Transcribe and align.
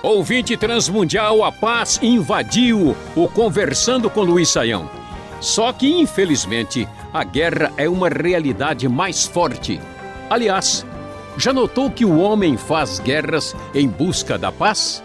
Ouvinte 0.00 0.56
transmundial, 0.56 1.42
a 1.42 1.50
paz 1.50 1.98
invadiu 2.00 2.96
o 3.16 3.26
Conversando 3.26 4.08
com 4.08 4.20
Luiz 4.20 4.48
Saião. 4.48 4.88
Só 5.40 5.72
que, 5.72 5.90
infelizmente, 5.92 6.88
a 7.12 7.24
guerra 7.24 7.72
é 7.76 7.88
uma 7.88 8.08
realidade 8.08 8.88
mais 8.88 9.26
forte. 9.26 9.80
Aliás, 10.30 10.86
já 11.36 11.52
notou 11.52 11.90
que 11.90 12.04
o 12.04 12.20
homem 12.20 12.56
faz 12.56 13.00
guerras 13.00 13.56
em 13.74 13.88
busca 13.88 14.38
da 14.38 14.52
paz? 14.52 15.02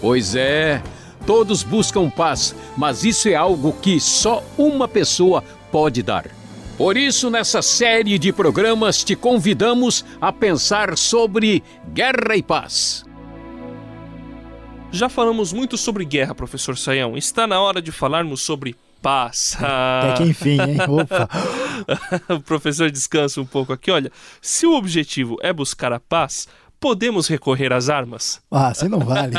Pois 0.00 0.36
é, 0.36 0.80
todos 1.26 1.64
buscam 1.64 2.08
paz, 2.08 2.54
mas 2.76 3.02
isso 3.02 3.28
é 3.28 3.34
algo 3.34 3.72
que 3.72 3.98
só 3.98 4.44
uma 4.56 4.86
pessoa 4.86 5.42
pode 5.72 6.04
dar. 6.04 6.39
Por 6.80 6.96
isso, 6.96 7.28
nessa 7.28 7.60
série 7.60 8.18
de 8.18 8.32
programas, 8.32 9.04
te 9.04 9.14
convidamos 9.14 10.02
a 10.18 10.32
pensar 10.32 10.96
sobre 10.96 11.62
guerra 11.92 12.34
e 12.34 12.42
paz. 12.42 13.04
Já 14.90 15.10
falamos 15.10 15.52
muito 15.52 15.76
sobre 15.76 16.06
guerra, 16.06 16.34
professor 16.34 16.78
Saião. 16.78 17.18
Está 17.18 17.46
na 17.46 17.60
hora 17.60 17.82
de 17.82 17.92
falarmos 17.92 18.40
sobre 18.40 18.74
paz. 19.02 19.54
Até 19.60 20.14
que 20.14 20.30
enfim, 20.30 20.58
hein? 20.58 20.78
Opa! 20.88 21.28
o 22.34 22.40
professor 22.40 22.90
descansa 22.90 23.42
um 23.42 23.46
pouco 23.46 23.74
aqui. 23.74 23.90
Olha, 23.90 24.10
se 24.40 24.66
o 24.66 24.74
objetivo 24.74 25.36
é 25.42 25.52
buscar 25.52 25.92
a 25.92 26.00
paz, 26.00 26.48
podemos 26.80 27.28
recorrer 27.28 27.74
às 27.74 27.90
armas? 27.90 28.40
Ah, 28.50 28.68
assim 28.68 28.88
não 28.88 29.00
vale. 29.00 29.34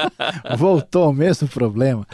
Voltou 0.56 1.04
ao 1.04 1.12
mesmo 1.12 1.46
problema. 1.46 2.06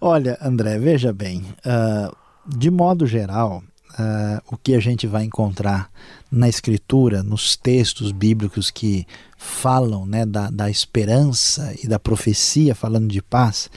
Olha, 0.00 0.38
André, 0.40 0.78
veja 0.78 1.12
bem. 1.12 1.44
Uh, 1.66 2.16
de 2.46 2.70
modo 2.70 3.06
geral, 3.06 3.62
uh, 3.98 4.42
o 4.50 4.56
que 4.56 4.74
a 4.74 4.80
gente 4.80 5.06
vai 5.06 5.24
encontrar 5.24 5.90
na 6.30 6.48
Escritura, 6.48 7.22
nos 7.22 7.56
textos 7.56 8.12
bíblicos 8.12 8.70
que 8.70 9.06
falam 9.36 10.06
né, 10.06 10.24
da, 10.24 10.50
da 10.50 10.70
esperança 10.70 11.74
e 11.82 11.86
da 11.86 11.98
profecia, 11.98 12.74
falando 12.74 13.08
de 13.08 13.20
paz, 13.20 13.70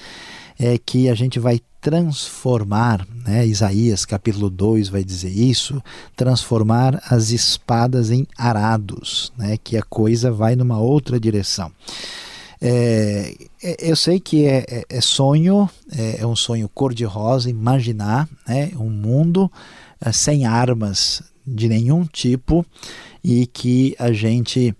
é 0.59 0.77
que 0.77 1.09
a 1.09 1.15
gente 1.15 1.39
vai 1.39 1.59
transformar, 1.81 3.05
né, 3.25 3.45
Isaías 3.45 4.05
capítulo 4.05 4.49
2 4.49 4.89
vai 4.89 5.03
dizer 5.03 5.29
isso, 5.29 5.79
transformar 6.15 6.99
as 7.09 7.29
espadas 7.29 8.09
em 8.09 8.25
arados, 8.37 9.31
né, 9.37 9.57
que 9.63 9.77
a 9.77 9.83
coisa 9.83 10.31
vai 10.31 10.55
numa 10.55 10.79
outra 10.79 11.19
direção. 11.19 11.71
É, 12.61 13.35
é 13.61 13.91
eu 13.91 13.95
sei 13.95 14.19
que 14.19 14.45
é, 14.45 14.65
é, 14.67 14.85
é 14.89 15.01
sonho, 15.01 15.69
é, 15.95 16.21
é, 16.21 16.25
um 16.25 16.35
sonho 16.35 16.67
cor-de-rosa, 16.69 17.49
imaginar 17.49 18.27
né, 18.47 18.71
um 18.77 18.89
mundo 18.89 19.51
sem 20.11 20.45
armas 20.45 21.23
de 21.45 21.67
nenhum 21.69 22.05
tipo 22.05 22.65
e 23.23 23.45
que 23.47 23.95
a 23.99 24.11
gente 24.11 24.75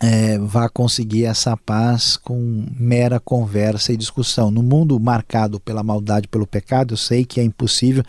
é, 0.00 0.38
vá 0.38 0.68
conseguir 0.68 1.24
essa 1.24 1.56
paz 1.56 2.16
com 2.16 2.66
mera 2.78 3.18
conversa 3.18 3.92
e 3.92 3.96
discussão. 3.96 4.50
No 4.50 4.62
mundo 4.62 4.98
marcado 5.00 5.58
pela 5.58 5.82
maldade, 5.82 6.28
pelo 6.28 6.46
pecado, 6.46 6.94
eu 6.94 6.98
sei 6.98 7.24
que 7.24 7.40
é 7.40 7.44
impossível, 7.44 8.04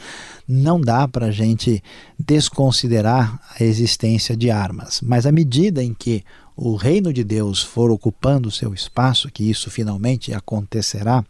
não 0.48 0.80
dá 0.80 1.08
para 1.08 1.28
a 1.28 1.32
gente 1.32 1.82
desconsiderar 2.20 3.40
a 3.60 3.64
existência 3.64 4.36
de 4.36 4.52
armas, 4.52 5.02
mas 5.02 5.26
à 5.26 5.32
medida 5.32 5.84
em 5.84 5.94
que 5.94 6.24
o 6.58 6.76
reino 6.76 7.14
de 7.14 7.24
Deus 7.24 7.62
for 7.62 7.92
ocupando 7.92 8.50
seu 8.50 8.74
espaço, 8.74 9.30
que 9.32 9.48
isso 9.48 9.70
finalmente 9.70 10.34
acontecerá, 10.34 11.24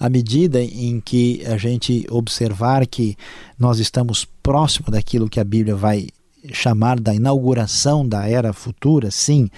à 0.00 0.08
medida 0.08 0.62
em 0.62 1.00
que 1.00 1.44
a 1.44 1.58
gente 1.58 2.06
observar 2.10 2.86
que 2.86 3.14
nós 3.58 3.78
estamos 3.78 4.26
próximo 4.42 4.90
daquilo 4.90 5.28
que 5.28 5.38
a 5.38 5.44
Bíblia 5.44 5.76
vai 5.76 6.08
chamar 6.52 7.00
da 7.00 7.14
inauguração 7.14 8.06
da 8.06 8.28
era 8.28 8.52
futura, 8.52 9.10
sim, 9.10 9.48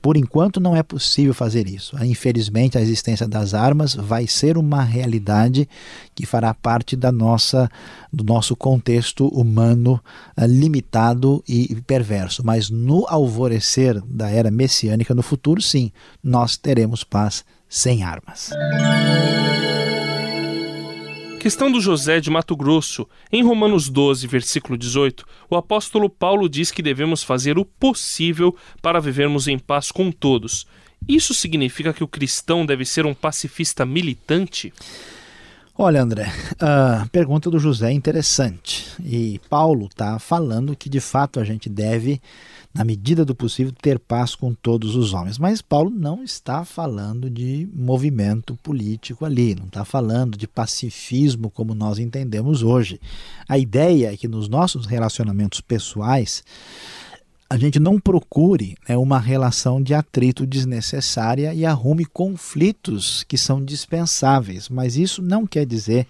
por 0.00 0.16
enquanto 0.16 0.60
não 0.60 0.76
é 0.76 0.82
possível 0.82 1.34
fazer 1.34 1.68
isso. 1.68 1.96
Infelizmente, 2.04 2.78
a 2.78 2.80
existência 2.80 3.26
das 3.26 3.54
armas 3.54 3.94
vai 3.94 4.26
ser 4.26 4.56
uma 4.56 4.82
realidade 4.82 5.68
que 6.14 6.24
fará 6.24 6.54
parte 6.54 6.94
da 6.94 7.10
nossa, 7.10 7.68
do 8.12 8.22
nosso 8.22 8.54
contexto 8.54 9.26
humano 9.28 10.00
uh, 10.38 10.46
limitado 10.46 11.42
e 11.48 11.74
perverso. 11.86 12.44
Mas 12.44 12.70
no 12.70 13.04
alvorecer 13.08 14.00
da 14.06 14.30
era 14.30 14.50
messiânica 14.50 15.14
no 15.14 15.22
futuro, 15.22 15.60
sim, 15.60 15.90
nós 16.22 16.56
teremos 16.56 17.02
paz 17.02 17.44
sem 17.68 18.04
armas. 18.04 18.50
Questão 21.46 21.70
do 21.70 21.80
José 21.80 22.18
de 22.18 22.28
Mato 22.28 22.56
Grosso. 22.56 23.08
Em 23.30 23.40
Romanos 23.40 23.88
12, 23.88 24.26
versículo 24.26 24.76
18, 24.76 25.24
o 25.48 25.54
apóstolo 25.54 26.10
Paulo 26.10 26.48
diz 26.48 26.72
que 26.72 26.82
devemos 26.82 27.22
fazer 27.22 27.56
o 27.56 27.64
possível 27.64 28.56
para 28.82 28.98
vivermos 28.98 29.46
em 29.46 29.56
paz 29.56 29.92
com 29.92 30.10
todos. 30.10 30.66
Isso 31.06 31.32
significa 31.32 31.92
que 31.92 32.02
o 32.02 32.08
cristão 32.08 32.66
deve 32.66 32.84
ser 32.84 33.06
um 33.06 33.14
pacifista 33.14 33.86
militante? 33.86 34.72
Olha, 35.78 36.02
André, 36.02 36.32
a 36.58 37.06
pergunta 37.12 37.50
do 37.50 37.58
José 37.58 37.90
é 37.90 37.92
interessante. 37.92 38.86
E 39.04 39.38
Paulo 39.50 39.86
está 39.86 40.18
falando 40.18 40.74
que 40.74 40.88
de 40.88 41.00
fato 41.00 41.38
a 41.38 41.44
gente 41.44 41.68
deve 41.68 42.18
na 42.76 42.84
medida 42.84 43.24
do 43.24 43.34
possível, 43.34 43.72
ter 43.72 43.98
paz 43.98 44.34
com 44.34 44.52
todos 44.52 44.96
os 44.96 45.14
homens. 45.14 45.38
Mas 45.38 45.62
Paulo 45.62 45.88
não 45.88 46.22
está 46.22 46.62
falando 46.62 47.30
de 47.30 47.66
movimento 47.72 48.54
político 48.62 49.24
ali, 49.24 49.54
não 49.54 49.64
está 49.64 49.82
falando 49.82 50.36
de 50.36 50.46
pacifismo 50.46 51.48
como 51.48 51.74
nós 51.74 51.98
entendemos 51.98 52.62
hoje. 52.62 53.00
A 53.48 53.56
ideia 53.56 54.12
é 54.12 54.16
que 54.16 54.28
nos 54.28 54.46
nossos 54.46 54.84
relacionamentos 54.84 55.62
pessoais 55.62 56.44
a 57.48 57.56
gente 57.56 57.78
não 57.78 58.00
procure 58.00 58.76
né, 58.88 58.96
uma 58.96 59.18
relação 59.20 59.80
de 59.80 59.94
atrito 59.94 60.46
desnecessária 60.46 61.54
e 61.54 61.64
arrume 61.64 62.04
conflitos 62.04 63.22
que 63.24 63.38
são 63.38 63.64
dispensáveis. 63.64 64.68
Mas 64.68 64.96
isso 64.96 65.22
não 65.22 65.46
quer 65.46 65.64
dizer 65.64 66.06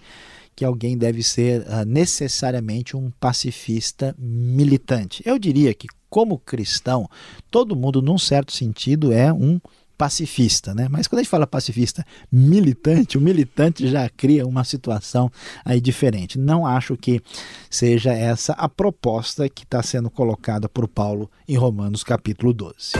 que 0.55 0.65
alguém 0.65 0.97
deve 0.97 1.21
ser 1.21 1.61
uh, 1.61 1.85
necessariamente 1.85 2.97
um 2.97 3.11
pacifista 3.19 4.15
militante. 4.17 5.21
Eu 5.23 5.37
diria 5.37 5.71
que 5.73 5.87
como 6.09 6.39
cristão, 6.39 7.07
todo 7.51 7.75
mundo, 7.75 8.01
num 8.01 8.17
certo 8.17 8.51
sentido, 8.51 9.11
é 9.11 9.31
um 9.31 9.59
pacifista, 9.97 10.73
né? 10.73 10.87
Mas 10.89 11.07
quando 11.07 11.19
a 11.19 11.23
gente 11.23 11.31
fala 11.31 11.47
pacifista 11.47 12.05
militante, 12.31 13.17
o 13.17 13.21
militante 13.21 13.87
já 13.87 14.07
cria 14.09 14.45
uma 14.45 14.63
situação 14.63 15.31
aí 15.65 15.81
diferente. 15.81 16.37
Não 16.37 16.65
acho 16.65 16.95
que 16.95 17.21
seja 17.69 18.13
essa 18.13 18.53
a 18.53 18.69
proposta 18.69 19.49
que 19.49 19.63
está 19.63 19.81
sendo 19.81 20.09
colocada 20.09 20.69
por 20.69 20.87
Paulo 20.87 21.29
em 21.47 21.55
Romanos 21.55 22.03
capítulo 22.03 22.53
12. 22.53 22.93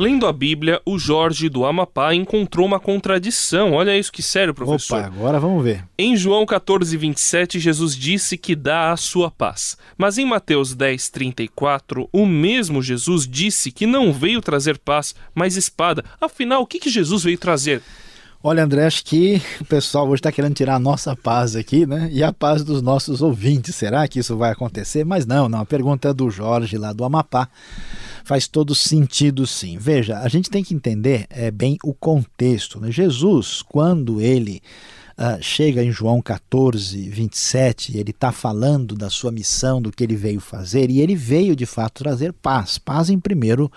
Lendo 0.00 0.26
a 0.26 0.32
Bíblia, 0.32 0.80
o 0.86 0.98
Jorge 0.98 1.50
do 1.50 1.66
Amapá 1.66 2.14
encontrou 2.14 2.64
uma 2.66 2.80
contradição. 2.80 3.74
Olha 3.74 3.98
isso 3.98 4.10
que 4.10 4.22
sério, 4.22 4.54
professor. 4.54 4.96
Opa, 4.96 5.06
agora 5.06 5.38
vamos 5.38 5.62
ver. 5.62 5.84
Em 5.98 6.16
João 6.16 6.46
14, 6.46 6.96
27, 6.96 7.60
Jesus 7.60 7.94
disse 7.94 8.38
que 8.38 8.56
dá 8.56 8.92
a 8.92 8.96
sua 8.96 9.30
paz. 9.30 9.76
Mas 9.98 10.16
em 10.16 10.24
Mateus 10.24 10.74
10, 10.74 11.10
34, 11.10 12.08
o 12.10 12.24
mesmo 12.24 12.80
Jesus 12.80 13.28
disse 13.28 13.70
que 13.70 13.84
não 13.84 14.10
veio 14.10 14.40
trazer 14.40 14.78
paz, 14.78 15.14
mas 15.34 15.58
espada. 15.58 16.02
Afinal, 16.18 16.62
o 16.62 16.66
que, 16.66 16.80
que 16.80 16.88
Jesus 16.88 17.22
veio 17.22 17.36
trazer? 17.36 17.82
Olha, 18.42 18.64
André, 18.64 18.86
acho 18.86 19.04
que 19.04 19.42
o 19.60 19.66
pessoal 19.66 20.06
hoje 20.06 20.20
está 20.20 20.32
querendo 20.32 20.54
tirar 20.54 20.76
a 20.76 20.78
nossa 20.78 21.14
paz 21.14 21.54
aqui, 21.54 21.84
né? 21.84 22.08
E 22.10 22.24
a 22.24 22.32
paz 22.32 22.64
dos 22.64 22.80
nossos 22.80 23.20
ouvintes. 23.20 23.74
Será 23.76 24.08
que 24.08 24.18
isso 24.18 24.34
vai 24.34 24.50
acontecer? 24.50 25.04
Mas 25.04 25.26
não, 25.26 25.46
não. 25.46 25.60
A 25.60 25.66
pergunta 25.66 26.08
é 26.08 26.14
do 26.14 26.30
Jorge, 26.30 26.78
lá 26.78 26.90
do 26.94 27.04
Amapá 27.04 27.50
faz 28.24 28.48
todo 28.48 28.74
sentido 28.74 29.46
sim. 29.46 29.76
Veja, 29.76 30.20
a 30.20 30.28
gente 30.28 30.48
tem 30.48 30.64
que 30.64 30.72
entender 30.72 31.26
é, 31.28 31.50
bem 31.50 31.76
o 31.84 31.92
contexto. 31.92 32.80
Né? 32.80 32.90
Jesus, 32.90 33.60
quando 33.60 34.22
ele 34.22 34.62
uh, 35.18 35.42
chega 35.42 35.84
em 35.84 35.92
João 35.92 36.22
14, 36.22 37.10
27, 37.10 37.98
ele 37.98 38.10
está 38.10 38.32
falando 38.32 38.94
da 38.94 39.10
sua 39.10 39.30
missão, 39.30 39.82
do 39.82 39.92
que 39.92 40.02
ele 40.02 40.16
veio 40.16 40.40
fazer, 40.40 40.90
e 40.90 41.00
ele 41.00 41.14
veio 41.14 41.54
de 41.54 41.66
fato 41.66 42.02
trazer 42.02 42.32
paz. 42.32 42.78
Paz, 42.78 43.10
em 43.10 43.20
primeiro 43.20 43.70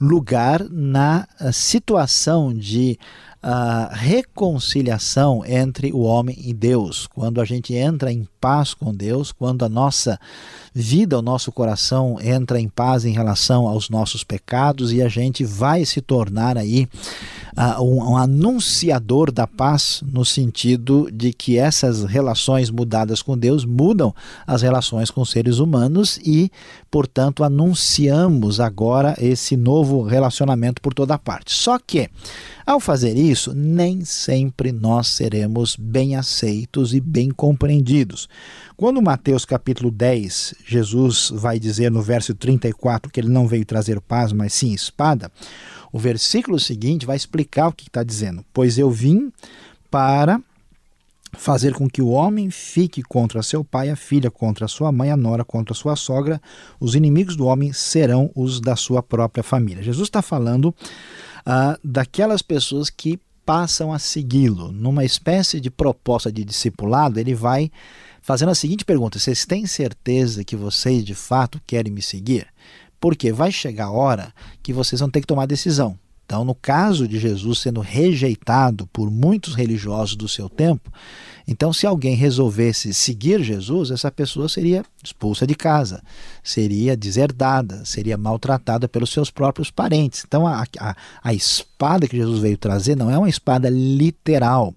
lugar, 0.00 0.64
na 0.68 1.28
uh, 1.40 1.52
situação 1.52 2.52
de 2.52 2.98
a 3.42 3.90
reconciliação 3.92 5.44
entre 5.46 5.92
o 5.92 6.00
homem 6.00 6.36
e 6.38 6.52
Deus. 6.52 7.06
Quando 7.06 7.40
a 7.40 7.44
gente 7.44 7.74
entra 7.74 8.12
em 8.12 8.26
paz 8.40 8.74
com 8.74 8.92
Deus, 8.92 9.30
quando 9.30 9.64
a 9.64 9.68
nossa 9.68 10.18
vida, 10.74 11.18
o 11.18 11.22
nosso 11.22 11.52
coração 11.52 12.18
entra 12.20 12.60
em 12.60 12.68
paz 12.68 13.04
em 13.04 13.12
relação 13.12 13.66
aos 13.66 13.88
nossos 13.88 14.24
pecados 14.24 14.92
e 14.92 15.00
a 15.00 15.08
gente 15.08 15.44
vai 15.44 15.84
se 15.84 16.00
tornar 16.00 16.58
aí 16.58 16.88
uh, 17.56 17.82
um, 17.82 18.12
um 18.12 18.16
anunciador 18.16 19.30
da 19.30 19.46
paz 19.46 20.02
no 20.06 20.24
sentido 20.24 21.08
de 21.12 21.32
que 21.32 21.58
essas 21.58 22.04
relações 22.04 22.70
mudadas 22.70 23.22
com 23.22 23.36
Deus 23.36 23.64
mudam 23.64 24.14
as 24.46 24.62
relações 24.62 25.10
com 25.10 25.24
seres 25.24 25.58
humanos 25.58 26.18
e, 26.24 26.50
portanto, 26.90 27.44
anunciamos 27.44 28.60
agora 28.60 29.16
esse 29.18 29.56
novo 29.56 30.02
relacionamento 30.02 30.80
por 30.82 30.94
toda 30.94 31.18
parte. 31.18 31.52
Só 31.52 31.78
que, 31.78 32.08
ao 32.66 32.80
fazer 32.80 33.16
isso, 33.16 33.54
nem 33.54 34.04
sempre 34.04 34.72
nós 34.72 35.08
seremos 35.08 35.76
bem 35.76 36.16
aceitos 36.16 36.92
e 36.92 37.00
bem 37.00 37.30
compreendidos. 37.30 38.28
Quando 38.76 39.02
Mateus 39.02 39.44
capítulo 39.44 39.90
10, 39.90 40.54
Jesus 40.66 41.32
vai 41.34 41.58
dizer 41.58 41.90
no 41.90 42.00
verso 42.00 42.34
34 42.34 43.10
que 43.10 43.18
ele 43.18 43.28
não 43.28 43.48
veio 43.48 43.64
trazer 43.64 44.00
paz, 44.00 44.32
mas 44.32 44.52
sim 44.52 44.72
espada, 44.72 45.32
o 45.92 45.98
versículo 45.98 46.58
seguinte 46.58 47.06
vai 47.06 47.16
explicar 47.16 47.68
o 47.68 47.72
que 47.72 47.88
está 47.88 48.02
dizendo. 48.02 48.44
Pois 48.52 48.78
eu 48.78 48.90
vim 48.90 49.32
para 49.90 50.40
fazer 51.32 51.74
com 51.74 51.88
que 51.88 52.00
o 52.00 52.08
homem 52.08 52.50
fique 52.50 53.02
contra 53.02 53.42
seu 53.42 53.62
pai, 53.62 53.90
a 53.90 53.96
filha 53.96 54.30
contra 54.30 54.66
sua 54.68 54.90
mãe, 54.90 55.10
a 55.10 55.16
nora 55.16 55.44
contra 55.44 55.74
sua 55.74 55.96
sogra. 55.96 56.40
Os 56.80 56.94
inimigos 56.94 57.36
do 57.36 57.46
homem 57.46 57.72
serão 57.72 58.30
os 58.34 58.60
da 58.60 58.76
sua 58.76 59.02
própria 59.02 59.42
família. 59.42 59.82
Jesus 59.82 60.08
está 60.08 60.22
falando 60.22 60.74
ah, 61.44 61.78
daquelas 61.82 62.42
pessoas 62.42 62.90
que 62.90 63.18
passam 63.44 63.92
a 63.92 63.98
segui-lo. 63.98 64.70
Numa 64.70 65.04
espécie 65.04 65.60
de 65.60 65.70
proposta 65.70 66.30
de 66.30 66.44
discipulado, 66.44 67.18
ele 67.18 67.34
vai 67.34 67.70
fazendo 68.20 68.50
a 68.50 68.54
seguinte 68.54 68.84
pergunta: 68.84 69.18
Vocês 69.18 69.46
têm 69.46 69.66
certeza 69.66 70.44
que 70.44 70.54
vocês 70.54 71.04
de 71.04 71.14
fato 71.14 71.60
querem 71.66 71.92
me 71.92 72.02
seguir? 72.02 72.46
Porque 73.00 73.32
vai 73.32 73.52
chegar 73.52 73.86
a 73.86 73.90
hora 73.90 74.32
que 74.62 74.72
vocês 74.72 75.00
vão 75.00 75.10
ter 75.10 75.20
que 75.20 75.26
tomar 75.26 75.46
decisão. 75.46 75.98
Então, 76.28 76.44
no 76.44 76.54
caso 76.54 77.08
de 77.08 77.18
Jesus 77.18 77.60
sendo 77.60 77.80
rejeitado 77.80 78.86
por 78.88 79.10
muitos 79.10 79.54
religiosos 79.54 80.14
do 80.14 80.28
seu 80.28 80.46
tempo, 80.46 80.92
então, 81.50 81.72
se 81.72 81.86
alguém 81.86 82.14
resolvesse 82.14 82.92
seguir 82.92 83.42
Jesus, 83.42 83.90
essa 83.90 84.10
pessoa 84.12 84.50
seria 84.50 84.84
expulsa 85.02 85.46
de 85.46 85.54
casa, 85.54 86.02
seria 86.44 86.94
deserdada, 86.94 87.86
seria 87.86 88.18
maltratada 88.18 88.86
pelos 88.86 89.10
seus 89.10 89.30
próprios 89.30 89.70
parentes. 89.70 90.24
Então, 90.28 90.46
a, 90.46 90.66
a, 90.78 90.94
a 91.22 91.32
espada 91.32 92.06
que 92.06 92.18
Jesus 92.18 92.40
veio 92.40 92.58
trazer 92.58 92.94
não 92.96 93.10
é 93.10 93.16
uma 93.16 93.30
espada 93.30 93.70
literal. 93.70 94.74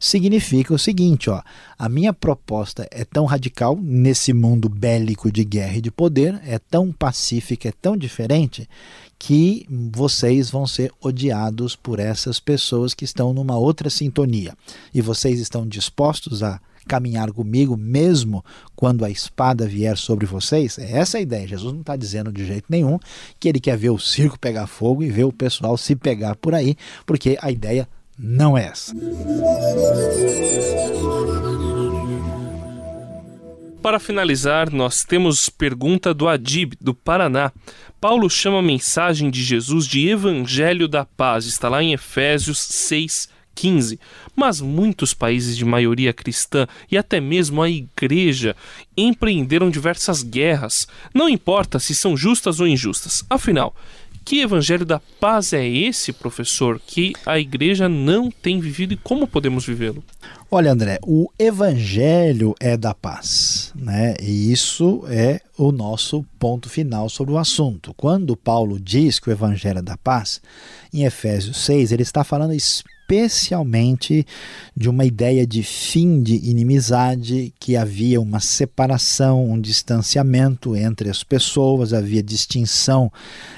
Significa 0.00 0.72
o 0.72 0.78
seguinte: 0.78 1.28
ó, 1.28 1.42
a 1.78 1.90
minha 1.90 2.14
proposta 2.14 2.88
é 2.90 3.04
tão 3.04 3.26
radical 3.26 3.78
nesse 3.78 4.32
mundo 4.32 4.66
bélico 4.70 5.30
de 5.30 5.44
guerra 5.44 5.76
e 5.76 5.82
de 5.82 5.90
poder, 5.90 6.40
é 6.46 6.58
tão 6.58 6.90
pacífica, 6.90 7.68
é 7.68 7.72
tão 7.82 7.98
diferente 7.98 8.66
que 9.18 9.66
vocês 9.70 10.50
vão 10.50 10.66
ser 10.66 10.92
odiados 11.00 11.74
por 11.74 11.98
essas 11.98 12.38
pessoas 12.38 12.92
que 12.92 13.04
estão 13.04 13.32
numa 13.32 13.56
outra 13.56 13.88
sintonia. 13.88 14.54
E 14.92 15.00
vocês 15.00 15.40
estão 15.40 15.66
dispostos 15.66 16.13
a 16.42 16.60
caminhar 16.86 17.32
comigo, 17.32 17.76
mesmo 17.76 18.44
quando 18.76 19.04
a 19.04 19.10
espada 19.10 19.66
vier 19.66 19.96
sobre 19.96 20.26
vocês? 20.26 20.78
É 20.78 20.98
essa 20.98 21.18
a 21.18 21.20
ideia. 21.20 21.48
Jesus 21.48 21.72
não 21.72 21.80
está 21.80 21.96
dizendo 21.96 22.32
de 22.32 22.44
jeito 22.44 22.66
nenhum 22.68 22.98
que 23.40 23.48
ele 23.48 23.60
quer 23.60 23.76
ver 23.76 23.90
o 23.90 23.98
circo 23.98 24.38
pegar 24.38 24.66
fogo 24.66 25.02
e 25.02 25.10
ver 25.10 25.24
o 25.24 25.32
pessoal 25.32 25.76
se 25.76 25.96
pegar 25.96 26.36
por 26.36 26.54
aí, 26.54 26.76
porque 27.06 27.38
a 27.40 27.50
ideia 27.50 27.88
não 28.18 28.56
é 28.56 28.66
essa. 28.66 28.94
Para 33.84 34.00
finalizar, 34.00 34.70
nós 34.70 35.04
temos 35.04 35.50
pergunta 35.50 36.14
do 36.14 36.26
Adib, 36.26 36.72
do 36.80 36.94
Paraná. 36.94 37.52
Paulo 38.00 38.30
chama 38.30 38.60
a 38.60 38.62
mensagem 38.62 39.30
de 39.30 39.42
Jesus 39.42 39.86
de 39.86 40.08
Evangelho 40.08 40.88
da 40.88 41.04
Paz, 41.04 41.44
está 41.44 41.68
lá 41.68 41.82
em 41.82 41.92
Efésios 41.92 42.58
6, 42.60 43.28
15. 43.54 43.98
Mas 44.34 44.60
muitos 44.60 45.14
países 45.14 45.56
de 45.56 45.64
maioria 45.64 46.12
cristã 46.12 46.66
e 46.90 46.98
até 46.98 47.20
mesmo 47.20 47.62
a 47.62 47.70
igreja 47.70 48.56
empreenderam 48.96 49.70
diversas 49.70 50.22
guerras, 50.22 50.86
não 51.12 51.28
importa 51.28 51.78
se 51.78 51.94
são 51.94 52.16
justas 52.16 52.60
ou 52.60 52.66
injustas. 52.66 53.24
Afinal, 53.28 53.74
que 54.24 54.40
evangelho 54.40 54.86
da 54.86 54.98
paz 55.20 55.52
é 55.52 55.68
esse, 55.68 56.10
professor, 56.10 56.80
que 56.86 57.12
a 57.26 57.38
igreja 57.38 57.90
não 57.90 58.30
tem 58.30 58.58
vivido 58.58 58.94
e 58.94 58.96
como 58.96 59.26
podemos 59.26 59.66
vivê-lo? 59.66 60.02
Olha, 60.50 60.72
André, 60.72 60.98
o 61.02 61.28
evangelho 61.38 62.54
é 62.58 62.74
da 62.74 62.94
paz, 62.94 63.70
né? 63.74 64.14
E 64.22 64.50
isso 64.50 65.04
é 65.08 65.40
o 65.58 65.70
nosso 65.70 66.24
ponto 66.38 66.70
final 66.70 67.10
sobre 67.10 67.34
o 67.34 67.38
assunto. 67.38 67.92
Quando 67.94 68.34
Paulo 68.34 68.80
diz 68.80 69.18
que 69.18 69.28
o 69.28 69.32
evangelho 69.32 69.80
é 69.80 69.82
da 69.82 69.98
paz, 69.98 70.40
em 70.92 71.04
Efésios 71.04 71.58
6, 71.58 71.92
ele 71.92 72.02
está 72.02 72.24
falando 72.24 72.54
de 74.76 74.88
uma 74.88 75.04
ideia 75.04 75.46
de 75.46 75.62
fim 75.62 76.22
de 76.22 76.36
inimizade, 76.48 77.52
que 77.58 77.76
havia 77.76 78.20
uma 78.20 78.40
separação, 78.40 79.50
um 79.50 79.60
distanciamento 79.60 80.74
entre 80.76 81.10
as 81.10 81.22
pessoas, 81.22 81.92
havia 81.92 82.22
distinção 82.22 83.12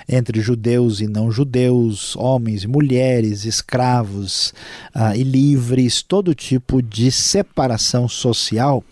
entre 0.08 0.40
judeus 0.40 1.00
e 1.00 1.06
não 1.06 1.30
judeus, 1.30 2.16
homens 2.16 2.64
e 2.64 2.68
mulheres, 2.68 3.44
escravos 3.44 4.52
uh, 4.94 5.14
e 5.16 5.22
livres, 5.22 6.02
todo 6.02 6.34
tipo 6.34 6.82
de 6.82 7.10
separação 7.10 8.08
social. 8.08 8.84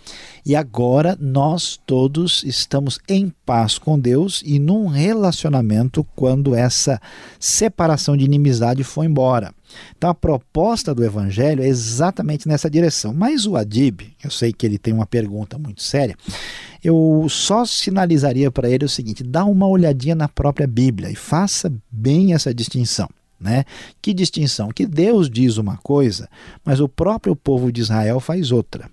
E 0.46 0.54
agora 0.54 1.16
nós 1.18 1.80
todos 1.86 2.44
estamos 2.44 2.98
em 3.08 3.32
paz 3.46 3.78
com 3.78 3.98
Deus 3.98 4.42
e 4.44 4.58
num 4.58 4.86
relacionamento 4.86 6.04
quando 6.14 6.54
essa 6.54 7.00
separação 7.40 8.14
de 8.14 8.26
inimizade 8.26 8.84
foi 8.84 9.06
embora. 9.06 9.54
Então 9.96 10.10
a 10.10 10.14
proposta 10.14 10.94
do 10.94 11.02
evangelho 11.02 11.62
é 11.62 11.66
exatamente 11.66 12.46
nessa 12.46 12.68
direção. 12.68 13.14
Mas 13.14 13.46
o 13.46 13.56
Adib, 13.56 14.02
eu 14.22 14.30
sei 14.30 14.52
que 14.52 14.66
ele 14.66 14.76
tem 14.76 14.92
uma 14.92 15.06
pergunta 15.06 15.58
muito 15.58 15.82
séria, 15.82 16.14
eu 16.82 17.26
só 17.30 17.64
sinalizaria 17.64 18.50
para 18.50 18.68
ele 18.68 18.84
o 18.84 18.88
seguinte: 18.88 19.24
dá 19.24 19.46
uma 19.46 19.66
olhadinha 19.66 20.14
na 20.14 20.28
própria 20.28 20.66
Bíblia 20.66 21.10
e 21.10 21.16
faça 21.16 21.72
bem 21.90 22.34
essa 22.34 22.52
distinção. 22.52 23.08
Né? 23.40 23.64
Que 24.00 24.14
distinção? 24.14 24.68
Que 24.68 24.86
Deus 24.86 25.28
diz 25.28 25.56
uma 25.56 25.76
coisa, 25.78 26.28
mas 26.64 26.80
o 26.80 26.88
próprio 26.88 27.34
povo 27.34 27.72
de 27.72 27.80
Israel 27.80 28.20
faz 28.20 28.52
outra. 28.52 28.90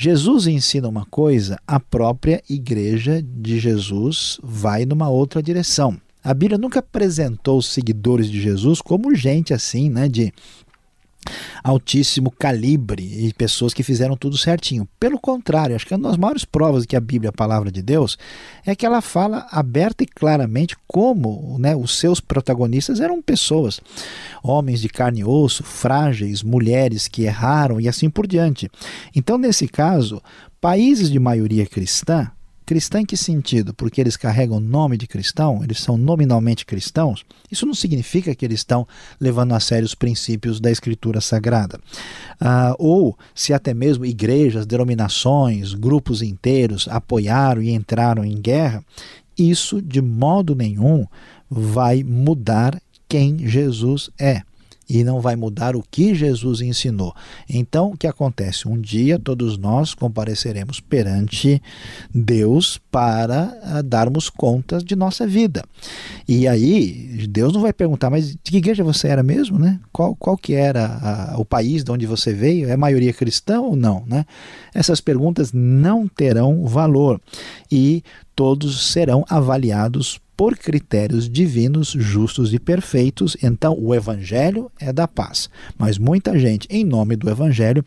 Jesus 0.00 0.46
ensina 0.46 0.86
uma 0.88 1.04
coisa, 1.04 1.58
a 1.66 1.80
própria 1.80 2.40
igreja 2.48 3.20
de 3.20 3.58
Jesus 3.58 4.38
vai 4.40 4.86
numa 4.86 5.08
outra 5.08 5.42
direção. 5.42 6.00
A 6.22 6.32
Bíblia 6.32 6.56
nunca 6.56 6.78
apresentou 6.78 7.58
os 7.58 7.66
seguidores 7.66 8.30
de 8.30 8.40
Jesus 8.40 8.80
como 8.80 9.12
gente 9.12 9.52
assim, 9.52 9.90
né, 9.90 10.08
de 10.08 10.32
altíssimo 11.62 12.30
calibre 12.30 13.02
e 13.02 13.32
pessoas 13.34 13.74
que 13.74 13.82
fizeram 13.82 14.16
tudo 14.16 14.36
certinho. 14.36 14.88
Pelo 14.98 15.18
contrário, 15.18 15.76
acho 15.76 15.86
que 15.86 15.94
uma 15.94 16.08
das 16.08 16.16
maiores 16.16 16.44
provas 16.44 16.86
que 16.86 16.96
a 16.96 17.00
Bíblia 17.00 17.28
é 17.28 17.30
a 17.30 17.32
palavra 17.32 17.70
de 17.70 17.82
Deus 17.82 18.16
é 18.64 18.74
que 18.74 18.86
ela 18.86 19.00
fala 19.00 19.46
aberta 19.50 20.04
e 20.04 20.06
claramente 20.06 20.76
como 20.86 21.56
né, 21.58 21.76
os 21.76 21.98
seus 21.98 22.20
protagonistas 22.20 23.00
eram 23.00 23.20
pessoas, 23.20 23.80
homens 24.42 24.80
de 24.80 24.88
carne 24.88 25.20
e 25.20 25.24
osso, 25.24 25.62
frágeis, 25.62 26.42
mulheres 26.42 27.08
que 27.08 27.22
erraram 27.22 27.80
e 27.80 27.88
assim 27.88 28.08
por 28.08 28.26
diante. 28.26 28.70
Então, 29.14 29.38
nesse 29.38 29.68
caso, 29.68 30.22
países 30.60 31.10
de 31.10 31.18
maioria 31.18 31.66
cristã 31.66 32.30
Cristã 32.68 33.00
em 33.00 33.06
que 33.06 33.16
sentido? 33.16 33.72
Porque 33.72 33.98
eles 33.98 34.14
carregam 34.14 34.58
o 34.58 34.60
nome 34.60 34.98
de 34.98 35.06
cristão, 35.06 35.64
eles 35.64 35.80
são 35.80 35.96
nominalmente 35.96 36.66
cristãos. 36.66 37.24
Isso 37.50 37.64
não 37.64 37.72
significa 37.72 38.34
que 38.34 38.44
eles 38.44 38.60
estão 38.60 38.86
levando 39.18 39.54
a 39.54 39.58
sério 39.58 39.86
os 39.86 39.94
princípios 39.94 40.60
da 40.60 40.70
Escritura 40.70 41.18
Sagrada. 41.18 41.80
Ah, 42.38 42.76
ou 42.78 43.16
se 43.34 43.54
até 43.54 43.72
mesmo 43.72 44.04
igrejas, 44.04 44.66
denominações, 44.66 45.72
grupos 45.72 46.20
inteiros 46.20 46.86
apoiaram 46.88 47.62
e 47.62 47.70
entraram 47.70 48.22
em 48.22 48.38
guerra, 48.38 48.84
isso 49.38 49.80
de 49.80 50.02
modo 50.02 50.54
nenhum 50.54 51.06
vai 51.48 52.04
mudar 52.04 52.78
quem 53.08 53.48
Jesus 53.48 54.10
é 54.20 54.42
e 54.88 55.04
não 55.04 55.20
vai 55.20 55.36
mudar 55.36 55.76
o 55.76 55.84
que 55.90 56.14
Jesus 56.14 56.60
ensinou. 56.60 57.14
Então, 57.48 57.90
o 57.90 57.96
que 57.96 58.06
acontece? 58.06 58.66
Um 58.66 58.80
dia 58.80 59.18
todos 59.18 59.58
nós 59.58 59.92
compareceremos 59.92 60.80
perante 60.80 61.60
Deus 62.14 62.80
para 62.90 63.58
ah, 63.62 63.82
darmos 63.82 64.30
contas 64.30 64.82
de 64.82 64.96
nossa 64.96 65.26
vida. 65.26 65.62
E 66.26 66.48
aí, 66.48 67.26
Deus 67.28 67.52
não 67.52 67.60
vai 67.60 67.72
perguntar, 67.72 68.08
mas 68.08 68.30
de 68.30 68.50
que 68.50 68.56
igreja 68.56 68.82
você 68.82 69.08
era 69.08 69.22
mesmo, 69.22 69.58
né? 69.58 69.78
Qual, 69.92 70.16
qual 70.16 70.36
que 70.36 70.54
era 70.54 70.86
a, 70.86 71.38
o 71.38 71.44
país 71.44 71.84
de 71.84 71.90
onde 71.90 72.06
você 72.06 72.32
veio? 72.32 72.68
É 72.68 72.76
maioria 72.76 73.12
cristã 73.12 73.60
ou 73.60 73.76
não, 73.76 74.04
né? 74.06 74.24
Essas 74.74 75.00
perguntas 75.00 75.52
não 75.52 76.08
terão 76.08 76.64
valor 76.64 77.20
e 77.70 78.02
todos 78.34 78.92
serão 78.92 79.24
avaliados 79.28 80.20
por 80.38 80.56
critérios 80.56 81.28
divinos, 81.28 81.88
justos 81.88 82.54
e 82.54 82.60
perfeitos. 82.60 83.36
Então, 83.42 83.76
o 83.76 83.92
Evangelho 83.92 84.70
é 84.78 84.92
da 84.92 85.08
paz. 85.08 85.50
Mas 85.76 85.98
muita 85.98 86.38
gente, 86.38 86.68
em 86.70 86.84
nome 86.84 87.16
do 87.16 87.28
Evangelho, 87.28 87.84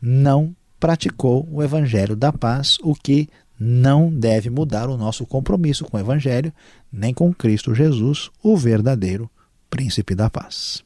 não 0.00 0.52
praticou 0.80 1.48
o 1.48 1.62
Evangelho 1.62 2.16
da 2.16 2.32
paz, 2.32 2.76
o 2.82 2.92
que 2.92 3.28
não 3.56 4.10
deve 4.10 4.50
mudar 4.50 4.90
o 4.90 4.96
nosso 4.96 5.24
compromisso 5.24 5.84
com 5.84 5.96
o 5.96 6.00
Evangelho, 6.00 6.52
nem 6.92 7.14
com 7.14 7.32
Cristo 7.32 7.72
Jesus, 7.72 8.30
o 8.42 8.56
verdadeiro 8.56 9.30
Príncipe 9.70 10.16
da 10.16 10.28
Paz. 10.28 10.82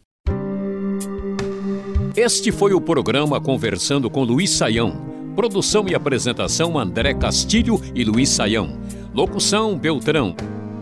Este 2.14 2.52
foi 2.52 2.75
o 2.75 2.80
programa 2.80 3.40
Conversando 3.40 4.11
com 4.11 4.23
Luiz 4.23 4.50
Saião. 4.50 5.32
Produção 5.35 5.88
e 5.88 5.94
apresentação 5.94 6.78
André 6.78 7.14
Castilho 7.14 7.80
e 7.94 8.04
Luiz 8.04 8.28
Saião. 8.28 8.78
Locução 9.14 9.78
Beltrão. 9.78 10.37